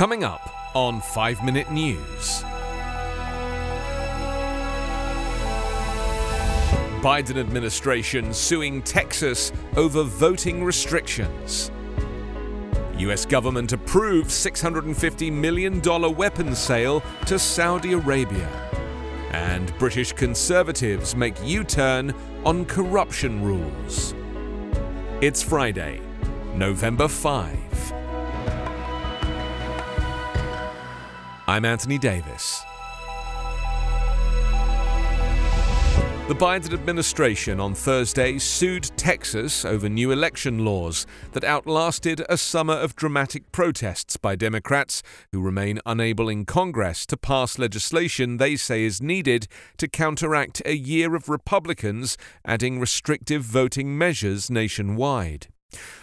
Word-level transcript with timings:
Coming 0.00 0.24
up 0.24 0.74
on 0.74 1.02
5 1.02 1.44
Minute 1.44 1.70
News. 1.70 2.42
Biden 7.02 7.36
administration 7.38 8.32
suing 8.32 8.80
Texas 8.80 9.52
over 9.76 10.02
voting 10.02 10.64
restrictions. 10.64 11.70
US 12.96 13.26
government 13.26 13.74
approves 13.74 14.32
$650 14.32 15.30
million 15.30 15.82
weapons 16.16 16.58
sale 16.58 17.02
to 17.26 17.38
Saudi 17.38 17.92
Arabia. 17.92 18.48
And 19.32 19.76
British 19.78 20.14
Conservatives 20.14 21.14
make 21.14 21.34
U 21.44 21.62
turn 21.62 22.14
on 22.46 22.64
corruption 22.64 23.44
rules. 23.44 24.14
It's 25.20 25.42
Friday, 25.42 26.00
November 26.54 27.06
5. 27.06 27.69
I'm 31.50 31.64
Anthony 31.64 31.98
Davis. 31.98 32.62
The 36.28 36.36
Biden 36.36 36.72
administration 36.72 37.58
on 37.58 37.74
Thursday 37.74 38.38
sued 38.38 38.84
Texas 38.96 39.64
over 39.64 39.88
new 39.88 40.12
election 40.12 40.64
laws 40.64 41.08
that 41.32 41.42
outlasted 41.42 42.24
a 42.28 42.36
summer 42.36 42.74
of 42.74 42.94
dramatic 42.94 43.50
protests 43.50 44.16
by 44.16 44.36
Democrats 44.36 45.02
who 45.32 45.42
remain 45.42 45.80
unable 45.84 46.28
in 46.28 46.44
Congress 46.44 47.04
to 47.06 47.16
pass 47.16 47.58
legislation 47.58 48.36
they 48.36 48.54
say 48.54 48.84
is 48.84 49.02
needed 49.02 49.48
to 49.78 49.88
counteract 49.88 50.62
a 50.64 50.76
year 50.76 51.16
of 51.16 51.28
Republicans 51.28 52.16
adding 52.44 52.78
restrictive 52.78 53.42
voting 53.42 53.98
measures 53.98 54.52
nationwide. 54.52 55.48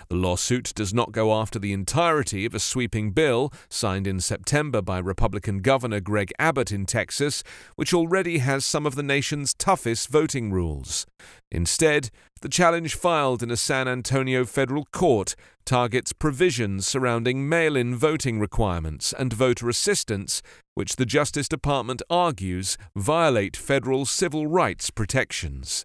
The 0.10 0.16
lawsuit 0.16 0.74
does 0.76 0.94
not 0.94 1.12
go 1.12 1.34
after 1.34 1.60
the 1.60 1.74
entirety 1.74 2.46
of 2.46 2.56
a 2.56 2.60
sweeping 2.60 3.12
bill 3.12 3.52
signed 3.70 4.08
in 4.08 4.20
September 4.20 4.82
by 4.82 5.00
Republican 5.00 5.60
Governor 5.60 6.00
Greg 6.00 6.32
Abbott 6.40 6.72
in 6.72 6.86
Texas, 6.86 7.44
which 7.76 7.94
already 7.94 8.38
has 8.38 8.66
some 8.66 8.86
of 8.86 8.96
the 8.96 9.04
nation's 9.04 9.54
toughest 9.54 10.10
voting 10.10 10.52
rules. 10.52 11.06
Instead, 11.52 12.10
the 12.42 12.50
challenge 12.50 12.96
filed 12.96 13.42
in 13.42 13.50
a 13.50 13.58
San 13.58 13.88
Antonio 13.88 14.46
federal 14.46 14.86
court 14.86 15.36
targets 15.66 16.14
provisions 16.14 16.88
surrounding 16.88 17.50
mail 17.50 17.76
in 17.76 17.96
voting 17.96 18.40
requirements 18.40 19.12
and 19.12 19.34
voter 19.34 19.68
assistance, 19.68 20.42
which 20.76 20.96
the 20.96 21.06
Justice 21.06 21.50
Department 21.50 22.02
argues 22.10 22.78
violate 22.96 23.58
federal 23.58 24.06
civil 24.06 24.48
rights 24.48 24.90
protections. 24.90 25.84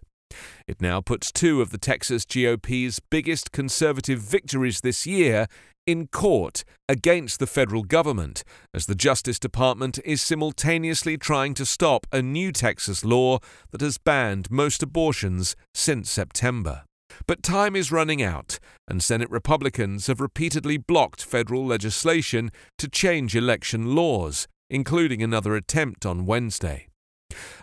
It 0.65 0.81
now 0.81 1.01
puts 1.01 1.31
two 1.31 1.61
of 1.61 1.71
the 1.71 1.77
Texas 1.77 2.23
GOP's 2.25 3.01
biggest 3.09 3.51
conservative 3.51 4.19
victories 4.19 4.79
this 4.79 5.05
year 5.05 5.47
in 5.85 6.07
court 6.07 6.63
against 6.87 7.39
the 7.39 7.47
federal 7.47 7.83
government, 7.83 8.45
as 8.73 8.85
the 8.85 8.95
Justice 8.95 9.39
Department 9.39 9.99
is 10.05 10.21
simultaneously 10.21 11.17
trying 11.17 11.53
to 11.55 11.65
stop 11.65 12.07
a 12.13 12.21
new 12.21 12.53
Texas 12.53 13.03
law 13.03 13.39
that 13.71 13.81
has 13.81 13.97
banned 13.97 14.49
most 14.49 14.81
abortions 14.81 15.57
since 15.73 16.09
September. 16.09 16.83
But 17.27 17.43
time 17.43 17.75
is 17.75 17.91
running 17.91 18.23
out, 18.23 18.59
and 18.87 19.03
Senate 19.03 19.29
Republicans 19.29 20.07
have 20.07 20.21
repeatedly 20.21 20.77
blocked 20.77 21.23
federal 21.23 21.65
legislation 21.65 22.51
to 22.77 22.89
change 22.89 23.35
election 23.35 23.95
laws, 23.95 24.47
including 24.69 25.21
another 25.21 25.55
attempt 25.55 26.05
on 26.05 26.25
Wednesday. 26.25 26.87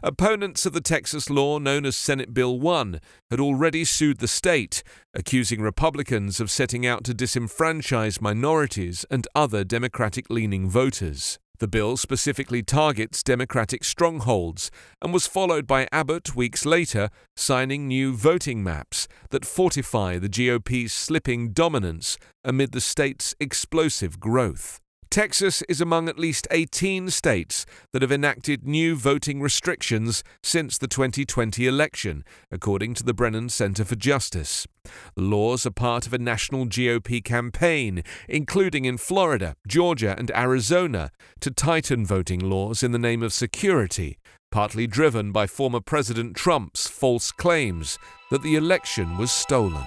Opponents 0.03 0.67
of 0.67 0.73
the 0.73 0.81
Texas 0.81 1.31
law 1.31 1.59
known 1.59 1.87
as 1.87 1.97
Senate 1.97 2.33
Bill 2.35 2.59
1 2.59 3.01
had 3.31 3.41
already 3.41 3.85
sued 3.85 4.19
the 4.19 4.29
state, 4.29 4.83
accusing 5.15 5.61
Republicans 5.61 6.41
of 6.41 6.51
setting 6.51 6.87
out 6.87 7.05
to 7.05 7.15
disenfranchise 7.15 8.21
minorities 8.21 9.05
and 9.11 9.27
other 9.35 9.65
Democratic 9.65 10.31
leaning 10.31 10.69
voters. 10.69 11.39
The 11.61 11.69
bill 11.69 11.99
specifically 11.99 12.63
targets 12.63 13.23
Democratic 13.23 13.85
strongholds 13.85 14.71
and 15.03 15.13
was 15.13 15.27
followed 15.27 15.67
by 15.67 15.89
Abbott 15.93 16.35
weeks 16.35 16.65
later 16.65 17.11
signing 17.37 17.87
new 17.87 18.15
voting 18.15 18.65
maps 18.65 19.07
that 19.29 19.45
fortify 19.45 20.19
the 20.19 20.31
GOP's 20.31 20.95
slipping 20.95 21.53
dominance 21.53 22.17
amid 22.43 22.73
the 22.73 22.81
state's 22.81 23.35
explosive 23.39 24.19
growth. 24.19 24.81
Texas 25.11 25.63
is 25.69 25.81
among 25.81 26.09
at 26.09 26.21
least 26.21 26.47
18 26.53 27.11
states 27.11 27.67
that 27.93 28.01
have 28.01 28.13
enacted 28.13 28.65
new 28.65 28.95
voting 28.95 29.41
restrictions 29.41 30.23
since 30.41 30.79
the 30.79 30.87
2020 30.87 31.67
election, 31.67 32.23
according 32.53 32.95
to 32.95 33.03
the 33.03 33.13
Brennan 33.13 33.49
Center 33.49 33.85
for 33.85 33.97
Justice. 33.97 34.69
The 35.17 35.23
laws 35.23 35.67
are 35.67 35.73
part 35.73 36.07
of 36.07 36.15
a 36.15 36.19
national 36.19 36.67
GOP 36.67 37.25
campaign, 37.25 38.05
including 38.29 38.85
in 38.85 38.99
Florida, 38.99 39.55
Georgia, 39.67 40.15
and 40.17 40.31
Arizona, 40.31 41.11
to 41.41 41.51
tighten 41.51 42.07
voting 42.07 42.39
laws 42.39 42.85
in 42.85 42.93
the 42.93 42.99
name 42.99 43.25
of 43.25 43.33
security, 43.33 44.17
partly 44.53 44.87
driven 44.87 45.33
by 45.33 45.49
former 45.49 45.81
President 45.81 46.37
Trump's 46.37 46.87
false 46.87 47.33
claims 47.33 47.99
that 48.31 48.45
the 48.45 48.55
election 48.55 49.19
was 49.19 49.33
stolen. 49.33 49.83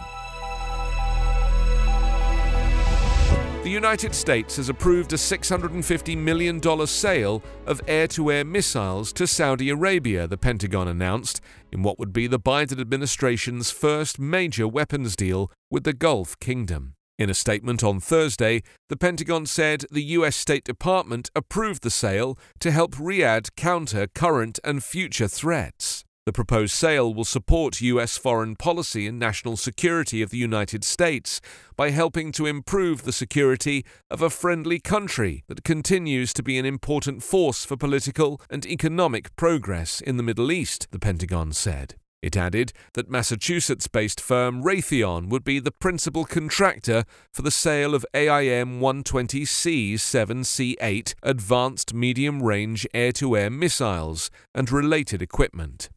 The 3.63 3.69
United 3.69 4.13
States 4.13 4.57
has 4.57 4.67
approved 4.67 5.13
a 5.13 5.15
$650 5.15 6.17
million 6.17 6.85
sale 6.85 7.41
of 7.65 7.79
air 7.87 8.07
to 8.07 8.29
air 8.29 8.43
missiles 8.43 9.13
to 9.13 9.25
Saudi 9.25 9.69
Arabia, 9.69 10.27
the 10.27 10.37
Pentagon 10.37 10.89
announced, 10.89 11.39
in 11.71 11.81
what 11.81 11.97
would 11.97 12.11
be 12.11 12.27
the 12.27 12.41
Biden 12.41 12.81
administration's 12.81 13.71
first 13.71 14.19
major 14.19 14.67
weapons 14.67 15.15
deal 15.15 15.49
with 15.71 15.85
the 15.85 15.93
Gulf 15.93 16.37
Kingdom. 16.39 16.95
In 17.17 17.29
a 17.29 17.33
statement 17.33 17.85
on 17.85 18.01
Thursday, 18.01 18.63
the 18.89 18.97
Pentagon 18.97 19.45
said 19.45 19.85
the 19.89 20.03
U.S. 20.17 20.35
State 20.35 20.65
Department 20.65 21.31
approved 21.33 21.83
the 21.83 21.89
sale 21.89 22.37
to 22.59 22.69
help 22.69 22.95
Riyadh 22.95 23.55
counter 23.55 24.07
current 24.07 24.59
and 24.65 24.83
future 24.83 25.29
threats. 25.29 25.92
The 26.25 26.31
proposed 26.31 26.73
sale 26.73 27.13
will 27.13 27.25
support 27.25 27.81
U.S. 27.81 28.17
foreign 28.17 28.55
policy 28.55 29.07
and 29.07 29.19
national 29.19 29.57
security 29.57 30.21
of 30.21 30.29
the 30.29 30.37
United 30.37 30.85
States 30.85 31.41
by 31.75 31.89
helping 31.89 32.31
to 32.33 32.45
improve 32.45 33.03
the 33.03 33.11
security 33.11 33.85
of 34.09 34.21
a 34.21 34.29
friendly 34.29 34.79
country 34.79 35.43
that 35.49 35.65
continues 35.65 36.31
to 36.33 36.41
be 36.41 36.57
an 36.57 36.65
important 36.65 37.23
force 37.23 37.65
for 37.65 37.75
political 37.75 38.39
and 38.49 38.65
economic 38.65 39.35
progress 39.35 39.99
in 39.99 40.15
the 40.15 40.23
Middle 40.23 40.49
East, 40.49 40.87
the 40.91 40.99
Pentagon 40.99 41.51
said. 41.51 41.95
It 42.21 42.37
added 42.37 42.71
that 42.93 43.09
Massachusetts 43.09 43.89
based 43.89 44.21
firm 44.21 44.63
Raytheon 44.63 45.27
would 45.27 45.43
be 45.43 45.59
the 45.59 45.73
principal 45.73 46.23
contractor 46.23 47.03
for 47.33 47.41
the 47.41 47.51
sale 47.51 47.93
of 47.93 48.05
AIM 48.13 48.79
120C 48.79 49.95
7C8 49.95 51.15
advanced 51.21 51.93
medium 51.93 52.41
range 52.41 52.87
air 52.93 53.11
to 53.11 53.35
air 53.35 53.49
missiles 53.49 54.31
and 54.55 54.71
related 54.71 55.21
equipment. 55.21 55.89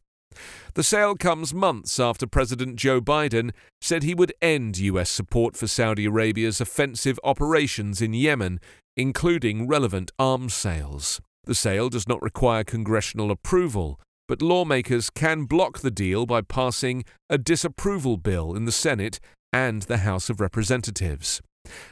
The 0.77 0.83
sale 0.83 1.15
comes 1.15 1.55
months 1.55 1.99
after 1.99 2.27
President 2.27 2.75
Joe 2.75 3.01
Biden 3.01 3.49
said 3.81 4.03
he 4.03 4.13
would 4.13 4.31
end 4.43 4.77
U.S. 4.77 5.09
support 5.09 5.57
for 5.57 5.65
Saudi 5.65 6.05
Arabia's 6.05 6.61
offensive 6.61 7.19
operations 7.23 7.99
in 7.99 8.13
Yemen, 8.13 8.59
including 8.95 9.67
relevant 9.67 10.11
arms 10.19 10.53
sales. 10.53 11.19
The 11.45 11.55
sale 11.55 11.89
does 11.89 12.07
not 12.07 12.21
require 12.21 12.63
congressional 12.63 13.31
approval, 13.31 13.99
but 14.27 14.43
lawmakers 14.43 15.09
can 15.09 15.45
block 15.45 15.79
the 15.79 15.89
deal 15.89 16.27
by 16.27 16.41
passing 16.41 17.05
a 17.27 17.39
disapproval 17.39 18.17
bill 18.17 18.53
in 18.53 18.65
the 18.65 18.71
Senate 18.71 19.19
and 19.51 19.81
the 19.81 20.05
House 20.05 20.29
of 20.29 20.39
Representatives. 20.39 21.41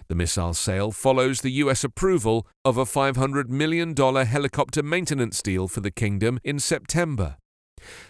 The 0.10 0.16
missile 0.16 0.54
sale 0.54 0.92
follows 0.92 1.42
the 1.42 1.54
U.S. 1.54 1.84
approval 1.84 2.46
of 2.64 2.78
a 2.78 2.86
$500 2.86 3.50
million 3.50 3.96
helicopter 3.96 4.84
maintenance 4.84 5.42
deal 5.42 5.68
for 5.68 5.82
the 5.82 5.90
kingdom 5.90 6.40
in 6.44 6.60
September. 6.60 7.38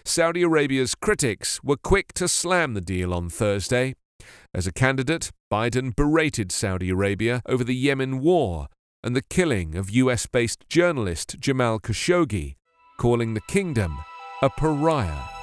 Saudi 0.04 0.42
Arabia's 0.42 0.94
critics 0.94 1.62
were 1.62 1.76
quick 1.76 2.12
to 2.14 2.28
slam 2.28 2.74
the 2.74 2.80
deal 2.80 3.12
on 3.12 3.28
Thursday. 3.28 3.94
As 4.54 4.66
a 4.66 4.72
candidate, 4.72 5.30
Biden 5.52 5.94
berated 5.94 6.50
Saudi 6.50 6.90
Arabia 6.90 7.42
over 7.46 7.62
the 7.62 7.74
Yemen 7.74 8.20
war 8.20 8.68
and 9.04 9.14
the 9.14 9.22
killing 9.22 9.76
of 9.76 9.90
US 9.90 10.26
based 10.26 10.68
journalist 10.68 11.36
Jamal 11.38 11.78
Khashoggi, 11.78 12.56
calling 12.98 13.34
the 13.34 13.42
kingdom 13.42 13.98
a 14.42 14.50
pariah. 14.50 15.35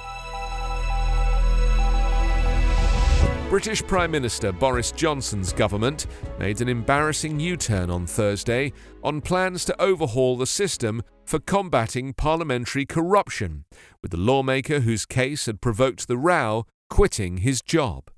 British 3.50 3.82
Prime 3.82 4.10
Minister 4.10 4.52
Boris 4.52 4.90
Johnson's 4.90 5.52
government 5.52 6.06
made 6.38 6.60
an 6.60 6.68
embarrassing 6.68 7.38
U 7.38 7.56
turn 7.56 7.90
on 7.90 8.06
Thursday 8.06 8.72
on 9.02 9.20
plans 9.20 9.64
to 9.66 9.80
overhaul 9.80 10.36
the 10.36 10.46
system 10.46 11.02
for 11.24 11.38
combating 11.38 12.14
parliamentary 12.14 12.86
corruption, 12.86 13.64
with 14.02 14.10
the 14.10 14.16
lawmaker 14.16 14.80
whose 14.80 15.06
case 15.06 15.46
had 15.46 15.60
provoked 15.60 16.08
the 16.08 16.16
row 16.16 16.64
quitting 16.90 17.38
his 17.38 17.60
job. 17.60 18.10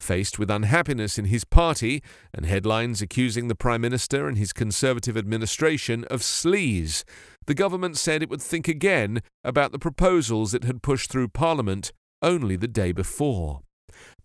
Faced 0.00 0.38
with 0.38 0.50
unhappiness 0.50 1.16
in 1.16 1.26
his 1.26 1.44
party 1.44 2.02
and 2.34 2.44
headlines 2.44 3.00
accusing 3.00 3.48
the 3.48 3.54
Prime 3.54 3.80
Minister 3.80 4.28
and 4.28 4.36
his 4.36 4.52
Conservative 4.52 5.16
administration 5.16 6.04
of 6.04 6.20
sleaze, 6.20 7.04
the 7.46 7.54
government 7.54 7.96
said 7.96 8.22
it 8.22 8.30
would 8.30 8.42
think 8.42 8.68
again 8.68 9.22
about 9.44 9.72
the 9.72 9.78
proposals 9.78 10.54
it 10.54 10.64
had 10.64 10.82
pushed 10.82 11.10
through 11.10 11.28
Parliament 11.28 11.92
only 12.20 12.56
the 12.56 12.68
day 12.68 12.92
before. 12.92 13.60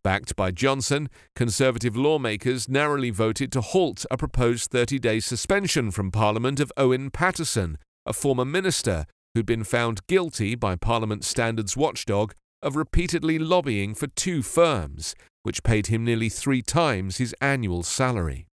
Backed 0.03 0.35
by 0.35 0.49
Johnson, 0.49 1.09
Conservative 1.35 1.95
lawmakers 1.95 2.67
narrowly 2.67 3.11
voted 3.11 3.51
to 3.51 3.61
halt 3.61 4.05
a 4.09 4.17
proposed 4.17 4.71
30 4.71 4.97
day 4.97 5.19
suspension 5.19 5.91
from 5.91 6.11
Parliament 6.11 6.59
of 6.59 6.71
Owen 6.75 7.11
Paterson, 7.11 7.77
a 8.07 8.13
former 8.13 8.45
minister 8.45 9.05
who'd 9.35 9.45
been 9.45 9.63
found 9.63 10.05
guilty 10.07 10.55
by 10.55 10.75
Parliament's 10.75 11.27
standards 11.27 11.77
watchdog 11.77 12.33
of 12.63 12.75
repeatedly 12.75 13.37
lobbying 13.37 13.93
for 13.93 14.07
two 14.07 14.41
firms, 14.41 15.15
which 15.43 15.63
paid 15.63 15.87
him 15.87 16.03
nearly 16.03 16.29
three 16.29 16.63
times 16.63 17.17
his 17.17 17.35
annual 17.39 17.83
salary. 17.83 18.47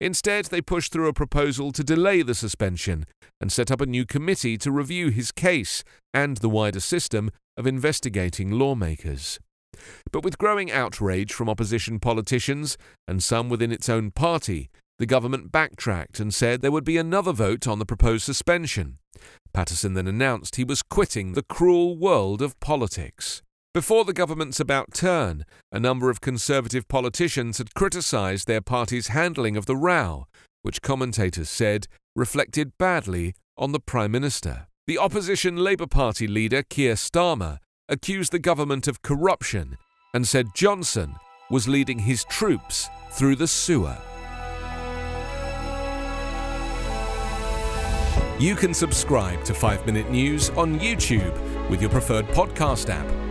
Instead, 0.00 0.46
they 0.46 0.60
pushed 0.60 0.92
through 0.92 1.08
a 1.08 1.12
proposal 1.12 1.72
to 1.72 1.82
delay 1.82 2.22
the 2.22 2.34
suspension 2.34 3.04
and 3.40 3.50
set 3.50 3.72
up 3.72 3.80
a 3.80 3.86
new 3.86 4.06
committee 4.06 4.56
to 4.56 4.70
review 4.70 5.10
his 5.10 5.32
case 5.32 5.82
and 6.14 6.36
the 6.36 6.48
wider 6.48 6.80
system 6.80 7.30
of 7.56 7.66
investigating 7.66 8.52
lawmakers. 8.52 9.40
But 10.12 10.24
with 10.24 10.38
growing 10.38 10.70
outrage 10.70 11.32
from 11.32 11.48
opposition 11.48 12.00
politicians 12.00 12.76
and 13.06 13.22
some 13.22 13.48
within 13.48 13.72
its 13.72 13.88
own 13.88 14.10
party, 14.10 14.70
the 14.98 15.06
government 15.06 15.52
backtracked 15.52 16.20
and 16.20 16.32
said 16.32 16.60
there 16.60 16.72
would 16.72 16.84
be 16.84 16.96
another 16.96 17.32
vote 17.32 17.68
on 17.68 17.78
the 17.78 17.86
proposed 17.86 18.24
suspension. 18.24 18.98
Paterson 19.52 19.94
then 19.94 20.06
announced 20.06 20.56
he 20.56 20.64
was 20.64 20.82
quitting 20.82 21.32
the 21.32 21.42
cruel 21.42 21.96
world 21.96 22.40
of 22.40 22.58
politics. 22.60 23.42
Before 23.74 24.06
the 24.06 24.14
government's 24.14 24.58
about 24.58 24.94
turn, 24.94 25.44
a 25.70 25.78
number 25.78 26.08
of 26.08 26.22
Conservative 26.22 26.88
politicians 26.88 27.58
had 27.58 27.74
criticised 27.74 28.46
their 28.46 28.62
party's 28.62 29.08
handling 29.08 29.54
of 29.54 29.66
the 29.66 29.76
row, 29.76 30.26
which 30.62 30.80
commentators 30.80 31.50
said 31.50 31.86
reflected 32.14 32.72
badly 32.78 33.34
on 33.58 33.72
the 33.72 33.80
Prime 33.80 34.12
Minister. 34.12 34.66
The 34.86 34.98
opposition 34.98 35.56
Labour 35.56 35.86
Party 35.86 36.26
leader 36.26 36.62
Keir 36.62 36.94
Starmer 36.94 37.58
accused 37.88 38.32
the 38.32 38.38
government 38.38 38.88
of 38.88 39.02
corruption 39.02 39.76
and 40.14 40.26
said 40.26 40.46
Johnson 40.54 41.14
was 41.50 41.68
leading 41.68 41.98
his 41.98 42.24
troops 42.24 42.88
through 43.12 43.36
the 43.36 43.46
sewer. 43.46 43.96
You 48.38 48.54
can 48.54 48.74
subscribe 48.74 49.44
to 49.44 49.54
5 49.54 49.86
Minute 49.86 50.10
News 50.10 50.50
on 50.50 50.78
YouTube 50.78 51.70
with 51.70 51.80
your 51.80 51.90
preferred 51.90 52.26
podcast 52.28 52.90
app 52.90 53.25